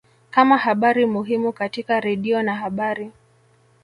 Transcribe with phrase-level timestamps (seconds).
[0.31, 3.11] kama habari muhimu katika radio na habari